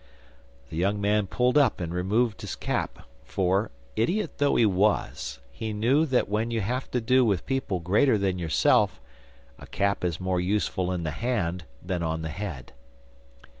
The 0.71 0.77
young 0.77 0.99
man 0.99 1.27
pulled 1.27 1.59
up 1.59 1.79
and 1.79 1.93
removed 1.93 2.41
his 2.41 2.55
cap, 2.55 3.05
for, 3.23 3.69
idiot 3.95 4.39
though 4.39 4.55
he 4.55 4.65
was, 4.65 5.37
he 5.51 5.73
knew 5.73 6.07
that 6.07 6.27
when 6.27 6.49
you 6.49 6.59
have 6.61 6.89
to 6.89 6.99
do 6.99 7.23
with 7.23 7.45
people 7.45 7.79
greater 7.79 8.17
than 8.17 8.39
yourself, 8.39 8.99
a 9.59 9.67
cap 9.67 10.03
is 10.03 10.19
more 10.19 10.41
useful 10.41 10.91
in 10.91 11.03
the 11.03 11.11
hand 11.11 11.65
than 11.83 12.01
on 12.01 12.23
the 12.23 12.29
head. 12.29 12.73